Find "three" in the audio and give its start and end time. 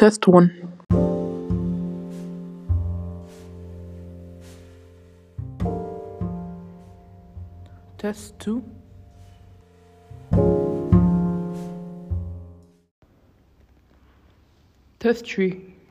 15.26-15.74